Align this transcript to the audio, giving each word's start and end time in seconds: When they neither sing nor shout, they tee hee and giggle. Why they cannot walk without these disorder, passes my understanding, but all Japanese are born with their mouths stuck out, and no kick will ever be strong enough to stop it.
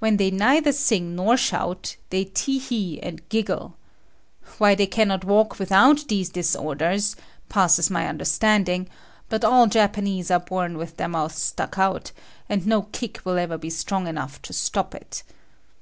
When 0.00 0.18
they 0.18 0.30
neither 0.30 0.70
sing 0.70 1.16
nor 1.16 1.38
shout, 1.38 1.96
they 2.10 2.24
tee 2.26 2.58
hee 2.58 3.00
and 3.02 3.26
giggle. 3.30 3.74
Why 4.58 4.74
they 4.74 4.86
cannot 4.86 5.24
walk 5.24 5.58
without 5.58 6.08
these 6.08 6.28
disorder, 6.28 6.94
passes 7.48 7.88
my 7.88 8.06
understanding, 8.06 8.86
but 9.30 9.44
all 9.46 9.66
Japanese 9.66 10.30
are 10.30 10.40
born 10.40 10.76
with 10.76 10.98
their 10.98 11.08
mouths 11.08 11.40
stuck 11.40 11.78
out, 11.78 12.12
and 12.50 12.66
no 12.66 12.82
kick 12.92 13.22
will 13.24 13.38
ever 13.38 13.56
be 13.56 13.70
strong 13.70 14.06
enough 14.06 14.42
to 14.42 14.52
stop 14.52 14.94
it. 14.94 15.22